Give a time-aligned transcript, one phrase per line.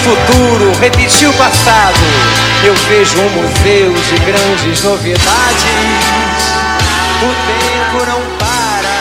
[0.00, 1.98] futuro repetir o passado.
[2.66, 5.20] Eu vejo um museu de grandes novidades.
[7.20, 8.96] O tempo não para.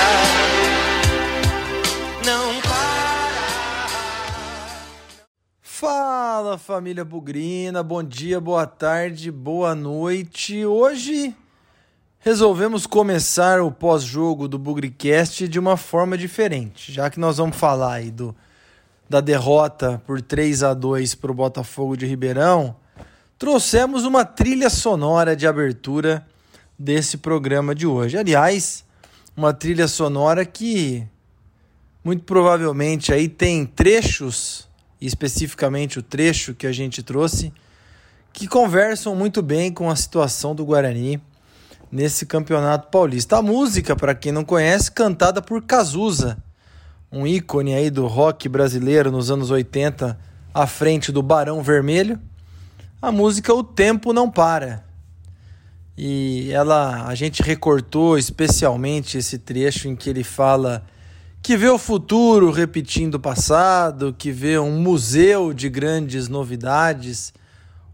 [2.25, 2.79] Não para.
[5.61, 10.65] Fala família Bugrina, bom dia, boa tarde, boa noite.
[10.65, 11.33] Hoje
[12.19, 17.93] resolvemos começar o pós-jogo do Bugricast de uma forma diferente, já que nós vamos falar
[17.93, 18.35] aí do,
[19.09, 22.75] da derrota por 3 a 2 para o Botafogo de Ribeirão.
[23.39, 26.25] Trouxemos uma trilha sonora de abertura
[26.77, 28.17] desse programa de hoje.
[28.17, 28.85] Aliás,
[29.35, 31.07] uma trilha sonora que
[32.03, 34.67] muito provavelmente aí tem trechos,
[35.01, 37.51] especificamente o trecho que a gente trouxe,
[38.31, 41.19] que conversam muito bem com a situação do Guarani
[41.91, 43.37] nesse Campeonato Paulista.
[43.37, 46.37] A música, para quem não conhece, cantada por Cazuza,
[47.11, 50.17] um ícone aí do rock brasileiro nos anos 80,
[50.53, 52.19] à frente do Barão Vermelho.
[53.01, 54.83] A música O Tempo Não Para.
[55.97, 60.85] E ela, a gente recortou especialmente esse trecho em que ele fala
[61.41, 67.33] que vê o futuro repetindo o passado, que vê um museu de grandes novidades,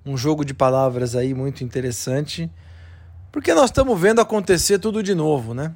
[0.06, 2.52] um jogo de palavras aí muito interessante.
[3.32, 5.74] Porque nós estamos vendo acontecer tudo de novo, né?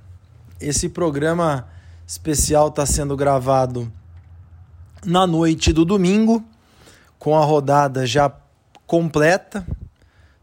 [0.60, 1.68] Esse programa
[2.10, 3.92] especial está sendo gravado
[5.06, 6.44] na noite do domingo,
[7.20, 8.34] com a rodada já
[8.88, 9.64] completa.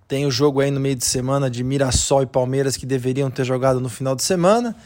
[0.07, 3.45] Tem o jogo aí no meio de semana de Mirassol e Palmeiras que deveriam ter
[3.45, 4.77] jogado no final de semana,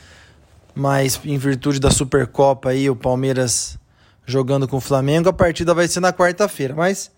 [0.74, 3.78] mas em virtude da Supercopa aí o Palmeiras
[4.24, 6.74] jogando com o Flamengo, a partida vai ser na quarta-feira.
[6.74, 7.10] Mas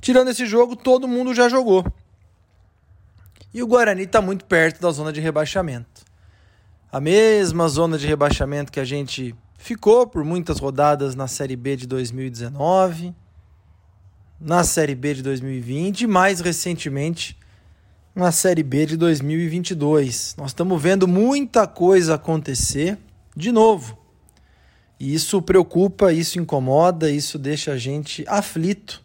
[0.00, 1.84] tirando esse jogo, todo mundo já jogou.
[3.52, 6.08] E o Guarani está muito perto da zona de rebaixamento.
[6.92, 11.76] A mesma zona de rebaixamento que a gente ficou por muitas rodadas na Série B
[11.76, 13.14] de 2019,
[14.40, 17.36] na Série B de 2020 e mais recentemente
[18.14, 20.34] na Série B de 2022.
[20.36, 22.98] Nós estamos vendo muita coisa acontecer
[23.36, 23.98] de novo.
[24.98, 29.02] E isso preocupa, isso incomoda, isso deixa a gente aflito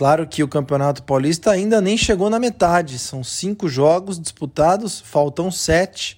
[0.00, 2.98] Claro que o Campeonato Paulista ainda nem chegou na metade.
[2.98, 6.16] São cinco jogos disputados, faltam sete.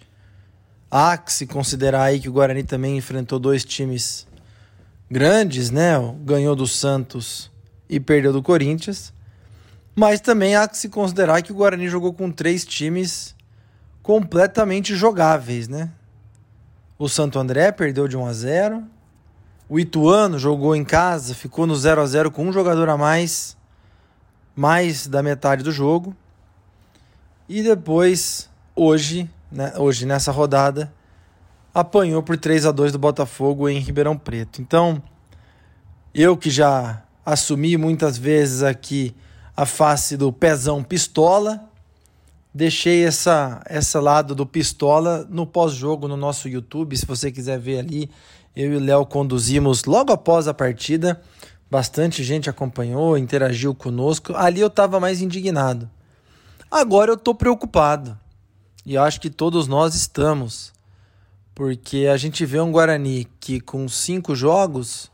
[0.95, 4.27] Há que se considerar aí que o Guarani também enfrentou dois times
[5.11, 5.95] grandes, né?
[6.23, 7.51] Ganhou do Santos
[7.89, 9.11] e perdeu do Corinthians.
[9.97, 13.35] Mas também há que se considerar que o Guarani jogou com três times
[14.03, 15.91] completamente jogáveis, né?
[16.99, 18.85] O Santo André perdeu de 1 a 0.
[19.71, 23.57] O Ituano jogou em casa, ficou no 0 a 0 com um jogador a mais
[24.55, 26.15] mais da metade do jogo.
[27.49, 30.93] E depois, hoje, né, hoje nessa rodada,
[31.75, 34.61] apanhou por 3 a 2 do Botafogo em Ribeirão Preto.
[34.61, 35.03] Então,
[36.15, 39.15] eu que já assumi muitas vezes aqui
[39.57, 41.61] a face do pezão pistola,
[42.55, 47.79] deixei essa essa lado do pistola no pós-jogo no nosso YouTube, se você quiser ver
[47.79, 48.11] ali,
[48.57, 51.21] eu e o Léo conduzimos logo após a partida
[51.73, 54.35] Bastante gente acompanhou, interagiu conosco.
[54.37, 55.89] Ali eu estava mais indignado.
[56.71, 58.21] Agora eu estou preocupado.
[58.85, 60.73] E acho que todos nós estamos.
[61.55, 65.11] Porque a gente vê um Guarani que com cinco jogos,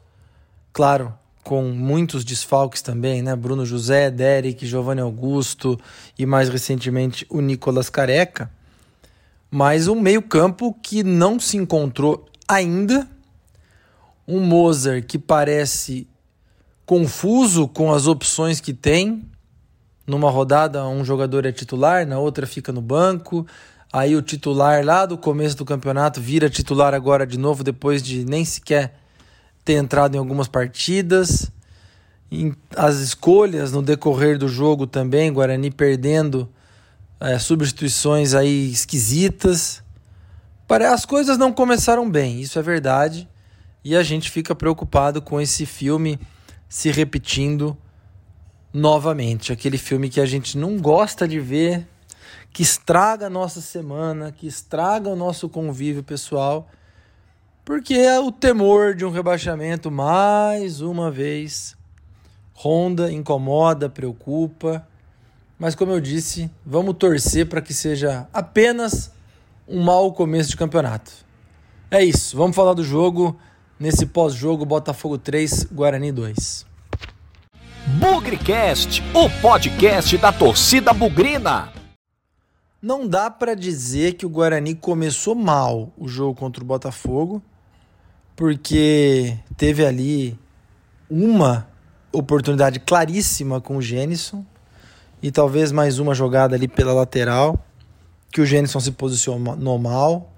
[0.73, 1.12] claro,
[1.43, 3.34] com muitos desfalques também, né?
[3.34, 5.79] Bruno José, Derek, Giovanni Augusto
[6.19, 8.51] e mais recentemente o Nicolas Careca.
[9.51, 13.09] Mas um meio-campo que não se encontrou ainda.
[14.27, 16.06] Um Mozart que parece
[16.85, 19.27] confuso com as opções que tem.
[20.09, 23.47] Numa rodada, um jogador é titular, na outra fica no banco.
[23.93, 28.25] Aí o titular lá do começo do campeonato vira titular agora de novo, depois de
[28.25, 28.95] nem sequer
[29.63, 31.53] ter entrado em algumas partidas.
[32.75, 36.49] As escolhas no decorrer do jogo também, Guarani perdendo
[37.21, 39.83] é, substituições aí esquisitas.
[40.91, 43.29] As coisas não começaram bem, isso é verdade.
[43.85, 46.19] E a gente fica preocupado com esse filme
[46.67, 47.77] se repetindo
[48.73, 49.53] novamente.
[49.53, 51.87] Aquele filme que a gente não gosta de ver,
[52.53, 56.69] que estraga a nossa semana, que estraga o nosso convívio pessoal,
[57.65, 61.76] porque é o temor de um rebaixamento mais uma vez
[62.55, 64.87] ronda, incomoda, preocupa.
[65.59, 69.12] Mas como eu disse, vamos torcer para que seja apenas
[69.67, 71.12] um mau começo de campeonato.
[71.91, 73.38] É isso, vamos falar do jogo
[73.79, 76.68] nesse pós-jogo Botafogo 3, Guarani 2.
[77.87, 81.73] Bugrecast, o podcast da torcida bugrina.
[82.83, 87.43] Não dá para dizer que o Guarani começou mal o jogo contra o Botafogo,
[88.37, 90.39] porque teve ali
[91.09, 91.69] uma
[92.13, 94.45] oportunidade claríssima com o Gênison
[95.23, 97.59] e talvez mais uma jogada ali pela lateral
[98.31, 100.33] que o Gênison se posicionou mal,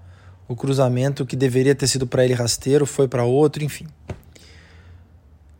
[0.47, 3.87] o cruzamento que deveria ter sido para ele rasteiro foi para outro, enfim.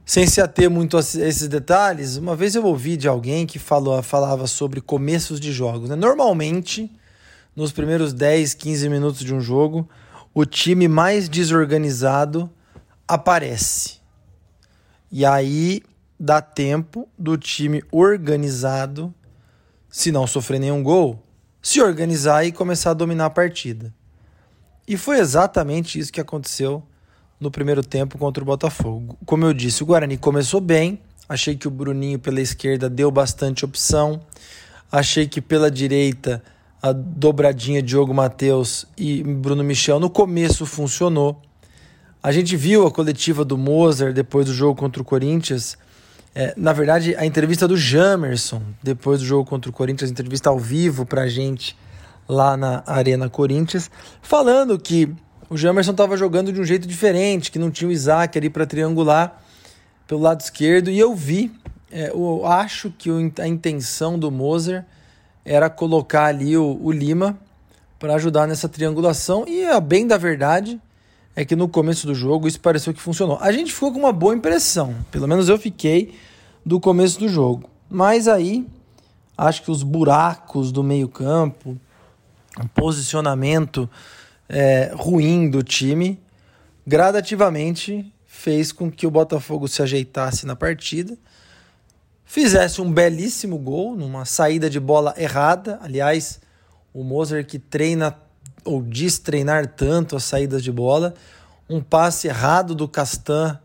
[0.06, 4.02] Sem se ater muito a esses detalhes, uma vez eu ouvi de alguém que falou,
[4.02, 5.90] falava sobre começos de jogos.
[5.90, 5.96] Né?
[5.96, 6.92] Normalmente,
[7.56, 9.88] nos primeiros 10, 15 minutos de um jogo,
[10.34, 12.50] o time mais desorganizado
[13.08, 14.00] aparece.
[15.12, 15.84] E aí
[16.20, 19.14] dá tempo do time organizado,
[19.90, 21.22] se não sofrer nenhum gol,
[21.62, 23.94] se organizar e começar a dominar a partida.
[24.88, 26.84] E foi exatamente isso que aconteceu
[27.42, 29.18] no primeiro tempo contra o Botafogo.
[29.26, 33.66] Como eu disse, o Guarani começou bem, achei que o Bruninho pela esquerda deu bastante
[33.66, 34.22] opção,
[34.92, 36.44] achei que pela direita
[36.80, 41.42] a dobradinha Diogo Matheus e Bruno Michel no começo funcionou.
[42.22, 45.76] A gente viu a coletiva do Mozart depois do jogo contra o Corinthians.
[46.36, 50.60] É, na verdade, a entrevista do Jamerson depois do jogo contra o Corinthians, entrevista ao
[50.60, 51.76] vivo pra gente
[52.30, 53.90] lá na Arena Corinthians,
[54.22, 55.14] falando que
[55.52, 58.66] o Jamerson estava jogando de um jeito diferente, que não tinha o Isaac ali para
[58.66, 59.44] triangular
[60.08, 60.90] pelo lado esquerdo.
[60.90, 61.52] E eu vi,
[61.92, 64.86] é, eu acho que a intenção do Mozart
[65.44, 67.38] era colocar ali o, o Lima
[68.00, 69.46] para ajudar nessa triangulação.
[69.46, 70.80] E a bem da verdade
[71.36, 73.38] é que no começo do jogo isso pareceu que funcionou.
[73.42, 76.18] A gente ficou com uma boa impressão, pelo menos eu fiquei
[76.66, 77.70] do começo do jogo.
[77.90, 78.66] Mas aí
[79.38, 81.78] acho que os buracos do meio-campo,
[82.58, 83.90] o posicionamento
[84.52, 86.22] é, ruim do time,
[86.86, 91.18] gradativamente fez com que o Botafogo se ajeitasse na partida
[92.32, 95.78] fizesse um belíssimo gol numa saída de bola errada.
[95.82, 96.40] Aliás,
[96.94, 98.18] o Moser que treina
[98.64, 101.14] ou diz treinar tanto as saídas de bola,
[101.70, 103.60] um passe errado do Castan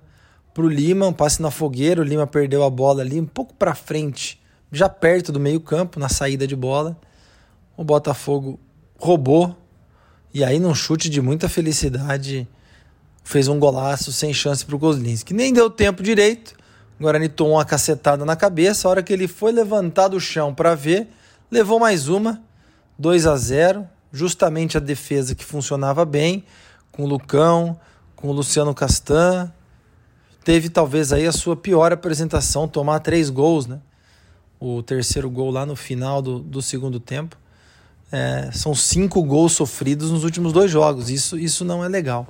[0.53, 3.55] para o Lima, um passe na fogueira, o Lima perdeu a bola ali um pouco
[3.55, 4.43] para frente,
[4.73, 6.99] já perto do meio-campo, na saída de bola.
[7.77, 8.59] O Botafogo
[8.99, 9.56] roubou
[10.37, 12.47] e aí num chute de muita felicidade
[13.25, 14.81] fez um golaço sem chance para o
[15.25, 16.55] que Nem deu tempo direito
[16.99, 18.87] o Guarani tomou uma cacetada na cabeça.
[18.87, 21.09] A hora que ele foi levantar do chão para ver,
[21.50, 22.43] levou mais uma,
[22.99, 26.44] 2 a 0 Justamente a defesa que funcionava bem,
[26.93, 27.79] com o Lucão,
[28.15, 29.50] com o Luciano Castan.
[30.44, 33.81] Teve talvez aí a sua pior apresentação, tomar três gols, né?
[34.61, 37.37] O terceiro gol lá no final do, do segundo tempo.
[38.11, 41.11] É, são cinco gols sofridos nos últimos dois jogos.
[41.11, 42.26] Isso, isso não é legal.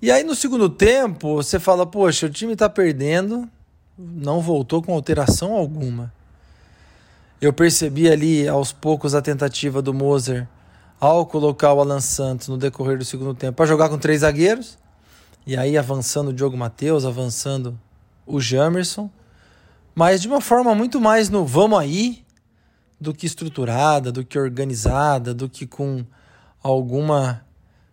[0.00, 3.48] E aí no segundo tempo, você fala, poxa, o time está perdendo,
[3.98, 6.12] não voltou com alteração alguma.
[7.40, 10.46] Eu percebi ali aos poucos a tentativa do Moser
[11.00, 14.78] ao colocar o Alan Santos no decorrer do segundo tempo para jogar com três zagueiros.
[15.46, 17.78] E aí avançando o Diogo Matheus, avançando
[18.26, 19.08] o Jamerson.
[19.94, 22.25] Mas de uma forma muito mais no vamos aí
[23.00, 26.04] do que estruturada, do que organizada, do que com
[26.62, 27.44] alguma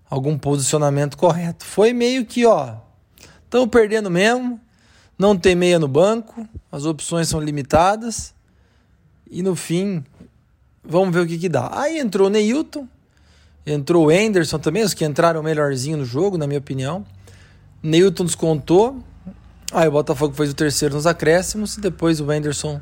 [0.09, 1.65] algum posicionamento correto.
[1.65, 2.75] Foi meio que, ó,
[3.43, 4.59] estão perdendo mesmo,
[5.17, 8.33] não tem meia no banco, as opções são limitadas.
[9.29, 10.03] E no fim,
[10.83, 11.71] vamos ver o que, que dá.
[11.73, 12.87] Aí entrou o Neilton,
[13.65, 17.03] entrou o Anderson também, os que entraram melhorzinho no jogo, na minha opinião.
[17.81, 19.03] Neilton descontou.
[19.71, 21.77] Aí o Botafogo fez o terceiro nos acréscimos.
[21.77, 22.79] E depois o Anderson,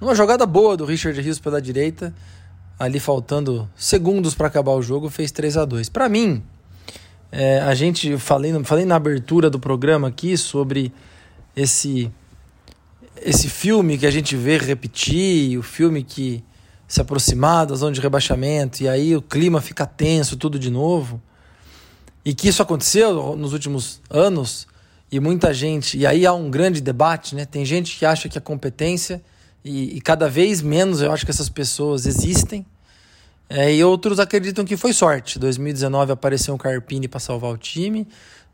[0.00, 2.14] numa jogada boa do Richard Rios pela direita,
[2.78, 6.42] ali faltando segundos para acabar o jogo, fez 3 a 2 Para mim,
[7.32, 10.92] é, a gente, falei, falei na abertura do programa aqui sobre
[11.54, 12.10] esse
[13.22, 16.44] esse filme que a gente vê repetir, o filme que
[16.86, 21.20] se aproximar da zona de rebaixamento e aí o clima fica tenso, tudo de novo.
[22.24, 24.66] E que isso aconteceu nos últimos anos
[25.10, 27.44] e muita gente, e aí há um grande debate, né?
[27.44, 29.22] Tem gente que acha que a competência
[29.66, 32.64] e, e cada vez menos eu acho que essas pessoas existem.
[33.48, 35.38] É, e outros acreditam que foi sorte.
[35.38, 38.06] 2019 apareceu um Carpini para salvar o time,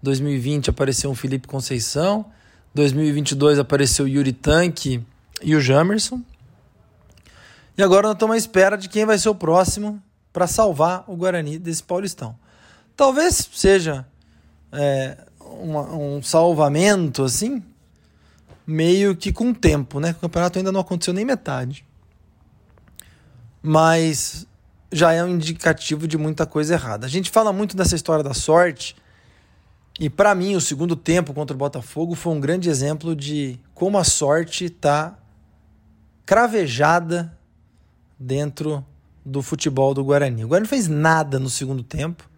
[0.03, 2.27] 2020 apareceu um Felipe Conceição,
[2.75, 5.03] 2022 apareceu o Yuri Tanque
[5.43, 6.21] e o Jamerson.
[7.77, 10.03] E agora nós estamos à espera de quem vai ser o próximo
[10.33, 12.35] para salvar o Guarani desse Paulistão.
[12.97, 14.07] Talvez seja
[14.71, 17.63] é, um salvamento assim,
[18.67, 20.11] meio que com tempo, né?
[20.13, 21.85] O campeonato ainda não aconteceu nem metade.
[23.63, 24.47] Mas
[24.91, 27.07] já é um indicativo de muita coisa errada.
[27.07, 28.95] A gente fala muito dessa história da sorte,
[29.99, 33.99] e para mim, o segundo tempo contra o Botafogo foi um grande exemplo de como
[33.99, 35.17] a sorte está
[36.25, 37.37] cravejada
[38.19, 38.85] dentro
[39.25, 40.45] do futebol do Guarani.
[40.45, 42.29] O Guarani não fez nada no segundo tempo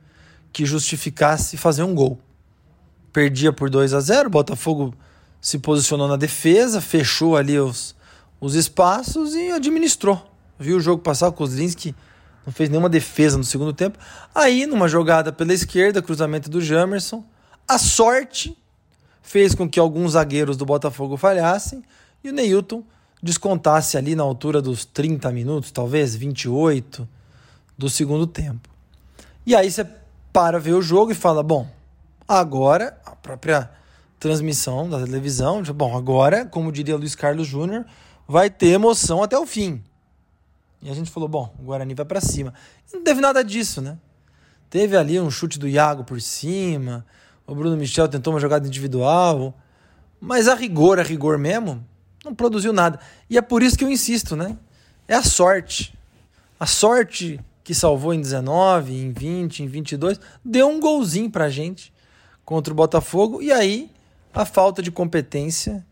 [0.52, 2.18] que justificasse fazer um gol.
[3.12, 4.94] Perdia por 2 a 0, o Botafogo
[5.44, 7.94] se posicionou na defesa, fechou ali os,
[8.40, 10.26] os espaços e administrou.
[10.58, 11.94] Viu o jogo passar, o Kozlinski
[12.46, 13.98] não fez nenhuma defesa no segundo tempo.
[14.34, 17.22] Aí, numa jogada pela esquerda, cruzamento do Jamerson,
[17.68, 18.56] a sorte
[19.20, 21.84] fez com que alguns zagueiros do Botafogo falhassem
[22.22, 22.82] e o Neilton
[23.22, 27.06] descontasse ali na altura dos 30 minutos, talvez 28
[27.76, 28.70] do segundo tempo.
[29.44, 29.86] E aí você
[30.32, 31.68] para ver o jogo e fala: bom,
[32.26, 33.83] agora a própria
[34.24, 37.84] transmissão da televisão, bom, agora, como diria Luiz Carlos Júnior,
[38.26, 39.84] vai ter emoção até o fim.
[40.80, 42.54] E a gente falou: bom, o Guarani vai para cima.
[42.90, 43.98] não teve nada disso, né?
[44.70, 47.04] Teve ali um chute do Iago por cima,
[47.46, 49.54] o Bruno Michel tentou uma jogada individual,
[50.18, 51.86] mas a rigor, a rigor mesmo,
[52.24, 52.98] não produziu nada.
[53.28, 54.56] E é por isso que eu insisto, né?
[55.06, 55.94] É a sorte.
[56.58, 61.92] A sorte que salvou em 19, em 20, em 22, deu um golzinho pra gente
[62.42, 63.93] contra o Botafogo e aí
[64.34, 65.84] a falta de competência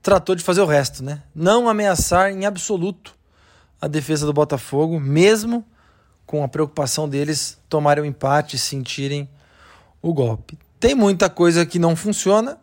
[0.00, 1.22] tratou de fazer o resto, né?
[1.34, 3.14] Não ameaçar em absoluto
[3.80, 5.64] a defesa do Botafogo, mesmo
[6.24, 9.28] com a preocupação deles tomarem o empate e sentirem
[10.00, 10.58] o golpe.
[10.78, 12.58] Tem muita coisa que não funciona,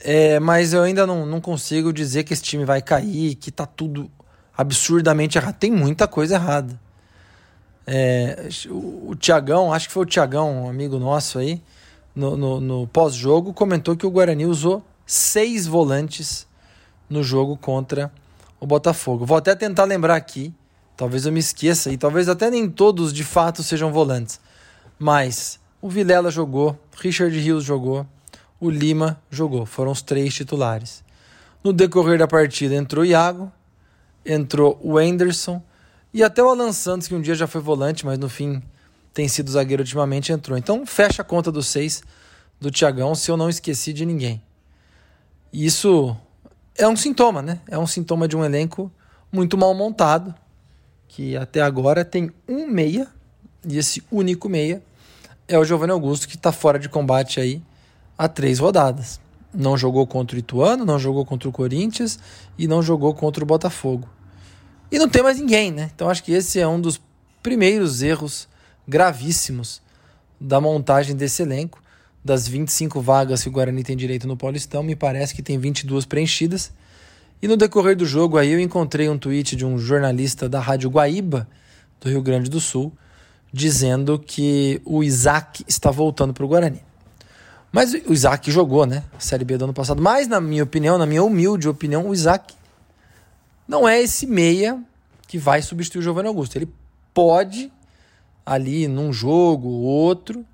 [0.00, 3.66] é, mas eu ainda não, não consigo dizer que esse time vai cair, que tá
[3.66, 4.10] tudo
[4.56, 5.56] absurdamente errado.
[5.56, 6.78] Tem muita coisa errada.
[7.86, 11.62] É, o, o Tiagão, acho que foi o Tiagão, um amigo nosso aí,
[12.14, 16.46] no, no, no pós-jogo, comentou que o Guarani usou seis volantes
[17.08, 18.12] no jogo contra
[18.60, 19.26] o Botafogo.
[19.26, 20.54] Vou até tentar lembrar aqui,
[20.96, 24.40] talvez eu me esqueça, e talvez até nem todos de fato sejam volantes.
[24.98, 28.06] Mas o Vilela jogou, Richard Rios jogou,
[28.60, 29.66] o Lima jogou.
[29.66, 31.04] Foram os três titulares.
[31.62, 33.52] No decorrer da partida entrou o Iago,
[34.24, 35.62] entrou o Anderson
[36.12, 38.62] e até o Alan Santos, que um dia já foi volante, mas no fim
[39.14, 40.58] tem sido zagueiro ultimamente, entrou.
[40.58, 42.02] Então fecha a conta dos seis
[42.60, 44.42] do Tiagão, se eu não esqueci de ninguém.
[45.52, 46.16] Isso
[46.76, 47.60] é um sintoma, né?
[47.68, 48.90] É um sintoma de um elenco
[49.30, 50.34] muito mal montado,
[51.06, 53.06] que até agora tem um meia,
[53.64, 54.82] e esse único meia
[55.46, 57.62] é o Giovanni Augusto, que está fora de combate aí
[58.18, 59.20] há três rodadas.
[59.52, 62.18] Não jogou contra o Ituano, não jogou contra o Corinthians
[62.58, 64.08] e não jogou contra o Botafogo.
[64.90, 65.90] E não tem mais ninguém, né?
[65.94, 67.00] Então acho que esse é um dos
[67.40, 68.48] primeiros erros
[68.86, 69.82] gravíssimos
[70.40, 71.82] da montagem desse elenco.
[72.24, 76.06] Das 25 vagas que o Guarani tem direito no Paulistão, me parece que tem 22
[76.06, 76.72] preenchidas.
[77.42, 80.88] E no decorrer do jogo aí eu encontrei um tweet de um jornalista da Rádio
[80.88, 81.46] Guaíba,
[82.00, 82.90] do Rio Grande do Sul,
[83.52, 86.82] dizendo que o Isaac está voltando para o Guarani.
[87.70, 89.04] Mas o Isaac jogou, né?
[89.16, 90.00] A Série B do ano passado.
[90.00, 92.54] Mas, na minha opinião, na minha humilde opinião, o Isaac
[93.66, 94.80] não é esse meia
[95.26, 96.56] que vai substituir o Giovanni Augusto.
[96.56, 96.68] Ele
[97.12, 97.72] pode
[98.44, 100.44] ali num jogo ou outro,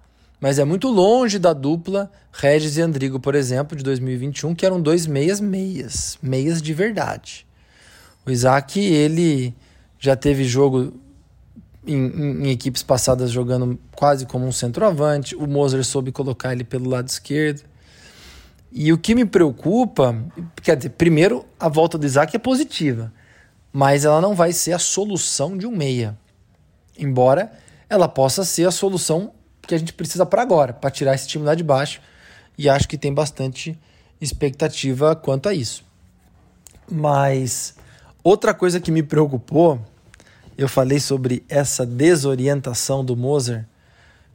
[0.40, 4.80] mas é muito longe da dupla Regis e Andrigo, por exemplo, de 2021, que eram
[4.80, 7.46] dois meias meias, meias de verdade.
[8.24, 9.54] O Isaac, ele
[9.98, 10.94] já teve jogo
[11.86, 16.64] em, em, em, equipes passadas jogando quase como um centroavante, o Moser soube colocar ele
[16.64, 17.62] pelo lado esquerdo.
[18.72, 20.16] E o que me preocupa,
[20.62, 23.12] quer dizer, primeiro, a volta do Isaac é positiva,
[23.72, 26.16] mas ela não vai ser a solução de um meia.
[26.96, 27.50] Embora
[27.90, 29.32] ela possa ser a solução
[29.62, 32.00] que a gente precisa para agora, para tirar esse time lá de baixo.
[32.56, 33.78] E acho que tem bastante
[34.20, 35.84] expectativa quanto a isso.
[36.90, 37.74] Mas
[38.22, 39.80] outra coisa que me preocupou,
[40.56, 43.66] eu falei sobre essa desorientação do Moser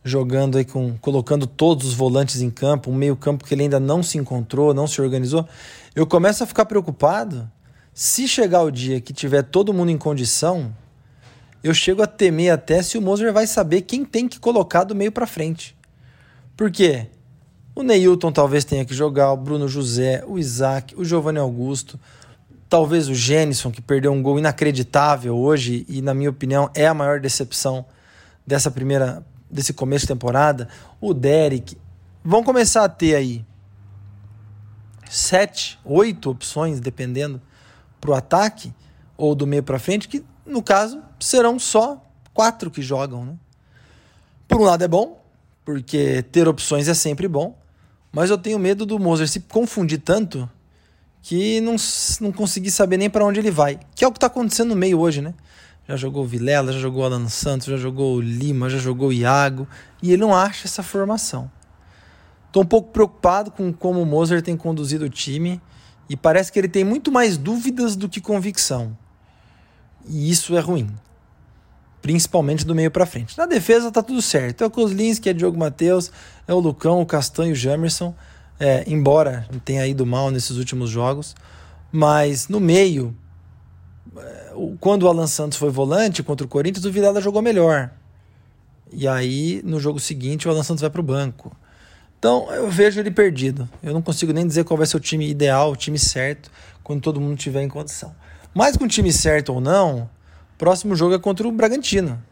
[0.04, 4.04] jogando aí com colocando todos os volantes em campo, um meio-campo que ele ainda não
[4.04, 5.48] se encontrou, não se organizou.
[5.96, 7.50] Eu começo a ficar preocupado
[7.92, 10.72] se chegar o dia que tiver todo mundo em condição,
[11.68, 14.94] eu chego a temer até se o Moser vai saber quem tem que colocar do
[14.94, 15.76] meio para frente.
[16.56, 17.08] Por quê?
[17.74, 22.00] O Neilton talvez tenha que jogar, o Bruno José, o Isaac, o Giovanni Augusto,
[22.70, 26.94] talvez o Gênison, que perdeu um gol inacreditável hoje e, na minha opinião, é a
[26.94, 27.84] maior decepção
[28.46, 30.70] dessa primeira, desse começo de temporada.
[31.02, 31.76] O Derek.
[32.24, 33.44] Vão começar a ter aí
[35.10, 37.42] sete, oito opções, dependendo,
[38.00, 38.72] para o ataque
[39.18, 42.02] ou do meio para frente, que no caso, serão só
[42.34, 43.26] quatro que jogam.
[43.26, 43.34] Né?
[44.48, 45.24] Por um lado é bom,
[45.64, 47.58] porque ter opções é sempre bom,
[48.12, 50.50] mas eu tenho medo do Moser se confundir tanto
[51.22, 51.76] que não,
[52.22, 53.80] não conseguir saber nem para onde ele vai.
[53.96, 55.34] Que é o que está acontecendo no meio hoje, né?
[55.88, 59.68] Já jogou Vilela, já jogou o Alan Santos, já jogou Lima, já jogou Iago,
[60.02, 61.50] e ele não acha essa formação.
[62.48, 65.62] Estou um pouco preocupado com como o Moser tem conduzido o time
[66.08, 68.98] e parece que ele tem muito mais dúvidas do que convicção.
[70.08, 70.90] E isso é ruim.
[72.02, 73.38] Principalmente do meio para frente.
[73.38, 74.64] Na defesa tá tudo certo.
[74.64, 76.12] É o Kozlinski, é o Diogo Matheus,
[76.48, 78.14] é o Lucão, o Castanho, o Jamerson.
[78.60, 81.36] é, embora tenha ido mal nesses últimos jogos.
[81.92, 83.16] Mas no meio,
[84.18, 87.92] é, quando o Alan Santos foi volante contra o Corinthians, o Vilela jogou melhor.
[88.92, 91.56] E aí, no jogo seguinte, o Alan Santos vai para o banco.
[92.18, 93.68] Então, eu vejo ele perdido.
[93.84, 96.50] Eu não consigo nem dizer qual vai ser o time ideal, o time certo,
[96.84, 98.16] quando todo mundo tiver em condição.
[98.58, 100.10] Mas com o time certo ou não,
[100.58, 102.24] próximo jogo é contra o Bragantino.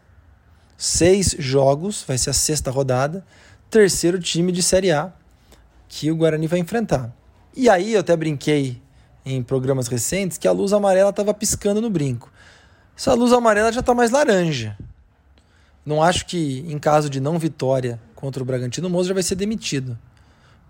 [0.74, 3.22] Seis jogos, vai ser a sexta rodada,
[3.68, 5.12] terceiro time de Série A
[5.86, 7.14] que o Guarani vai enfrentar.
[7.54, 8.80] E aí eu até brinquei
[9.22, 12.32] em programas recentes que a luz amarela estava piscando no brinco.
[12.96, 14.78] Essa luz amarela já está mais laranja.
[15.84, 19.22] Não acho que em caso de não vitória contra o Bragantino, o Moza já vai
[19.22, 19.98] ser demitido.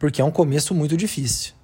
[0.00, 1.54] Porque é um começo muito difícil.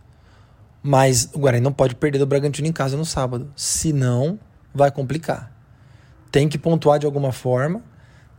[0.82, 3.50] Mas o Guarani não pode perder do Bragantino em casa no sábado.
[3.54, 4.38] Senão,
[4.74, 5.52] vai complicar.
[6.30, 7.82] Tem que pontuar de alguma forma.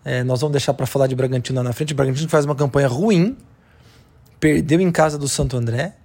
[0.03, 1.93] É, nós vamos deixar para falar de Bragantino lá na frente.
[1.93, 3.38] O Bragantino faz uma campanha ruim.
[4.39, 5.95] Perdeu em casa do Santo André.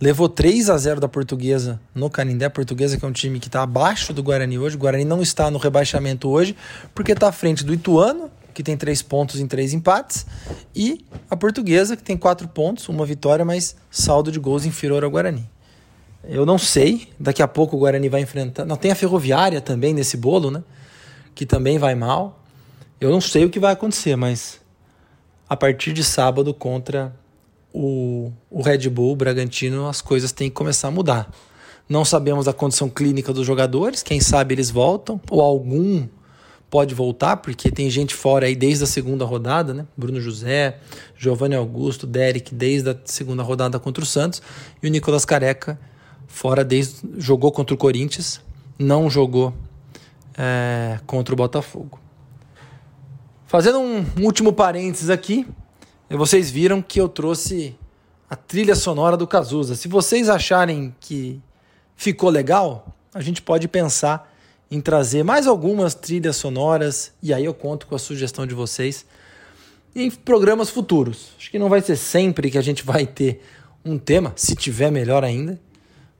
[0.00, 2.46] Levou 3 a 0 da Portuguesa no Canindé.
[2.46, 4.74] A Portuguesa que é um time que está abaixo do Guarani hoje.
[4.74, 6.56] O Guarani não está no rebaixamento hoje
[6.92, 10.24] porque está à frente do Ituano que tem três pontos em três empates,
[10.74, 15.10] e a Portuguesa, que tem quatro pontos, uma vitória, mas saldo de gols inferior ao
[15.10, 15.50] Guarani.
[16.28, 18.64] Eu não sei, daqui a pouco o Guarani vai enfrentar.
[18.64, 20.62] Não, tem a Ferroviária também nesse bolo, né?
[21.34, 22.42] Que também vai mal.
[23.00, 24.60] Eu não sei o que vai acontecer, mas
[25.48, 27.14] a partir de sábado contra
[27.72, 31.30] o, o Red Bull, o Bragantino, as coisas têm que começar a mudar.
[31.88, 36.08] Não sabemos a condição clínica dos jogadores, quem sabe eles voltam, ou algum
[36.70, 39.86] pode voltar, porque tem gente fora aí desde a segunda rodada, né?
[39.96, 40.78] Bruno José,
[41.16, 44.40] Giovanni Augusto, Derek desde a segunda rodada contra o Santos
[44.82, 45.78] e o Nicolas Careca
[46.34, 48.40] fora desde jogou contra o Corinthians,
[48.76, 49.54] não jogou
[50.36, 52.00] é, contra o Botafogo.
[53.46, 55.46] Fazendo um último parênteses aqui,
[56.10, 57.76] vocês viram que eu trouxe
[58.28, 59.76] a trilha sonora do Cazuza.
[59.76, 61.40] Se vocês acharem que
[61.94, 64.34] ficou legal, a gente pode pensar
[64.68, 69.06] em trazer mais algumas trilhas sonoras, e aí eu conto com a sugestão de vocês,
[69.94, 71.28] em programas futuros.
[71.38, 73.40] Acho que não vai ser sempre que a gente vai ter
[73.84, 75.60] um tema, se tiver melhor ainda,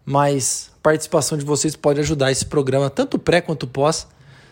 [0.05, 4.07] mas a participação de vocês pode ajudar esse programa, tanto pré quanto pós,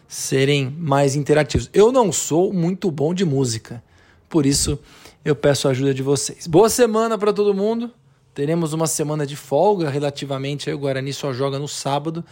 [0.08, 1.70] serem mais interativos.
[1.72, 3.82] Eu não sou muito bom de música,
[4.28, 4.78] por isso
[5.24, 6.46] eu peço a ajuda de vocês.
[6.46, 7.90] Boa semana para todo mundo.
[8.34, 10.68] Teremos uma semana de folga relativamente.
[10.68, 12.24] Aí o Guarani só joga no sábado.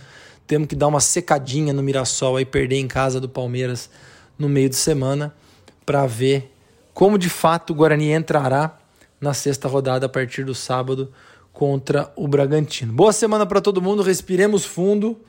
[0.46, 3.90] Temos que dar uma secadinha no Mirassol aí, perder em casa do Palmeiras
[4.38, 5.34] no meio de semana
[5.84, 6.52] para ver
[6.94, 8.78] como de fato o Guarani entrará
[9.20, 11.12] na sexta rodada a partir do sábado
[11.52, 12.92] contra o Bragantino.
[12.92, 15.20] Boa semana para todo mundo, respiremos fundo.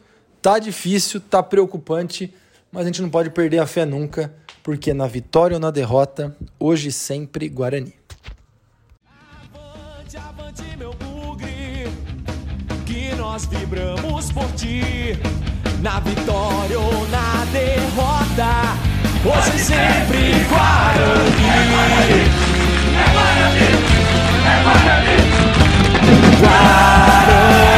[0.42, 2.34] Tá difícil, tá preocupante,
[2.72, 6.36] mas a gente não pode perder a fé nunca, porque na vitória ou na derrota,
[6.60, 7.94] hoje sempre Guarani.
[9.06, 11.88] Avante, avante, meu bugre,
[12.86, 15.18] que nós vibramos por ti,
[15.82, 18.48] na vitória ou na derrota,
[19.24, 21.42] hoje e sempre Guarani.
[21.44, 22.22] É Guarani,
[22.98, 23.66] é Guarani,
[24.48, 25.61] é Guarani.
[26.42, 27.71] water